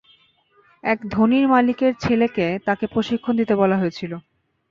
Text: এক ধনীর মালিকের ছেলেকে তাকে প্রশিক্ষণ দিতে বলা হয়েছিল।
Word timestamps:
এক 0.83 0.99
ধনীর 1.09 1.45
মালিকের 1.47 1.93
ছেলেকে 2.01 2.45
তাকে 2.67 2.85
প্রশিক্ষণ 2.87 3.33
দিতে 3.37 3.53
বলা 3.55 3.77
হয়েছিল। 3.77 4.11